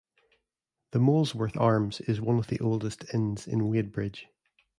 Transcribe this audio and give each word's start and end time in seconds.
The 0.93 0.99
Molesworth 0.99 1.55
Arms 1.57 2.01
is 2.07 2.19
one 2.19 2.39
of 2.39 2.47
the 2.47 2.59
oldest 2.59 3.13
Inns 3.13 3.45
in 3.47 3.67
Wadebridge. 3.69 4.25